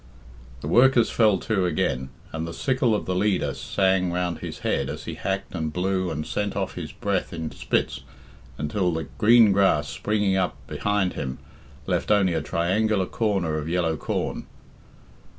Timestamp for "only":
12.09-12.33